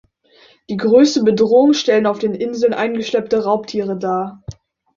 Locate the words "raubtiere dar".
3.43-4.41